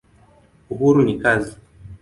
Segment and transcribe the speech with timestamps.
[0.73, 1.53] Uhuru ni kazi.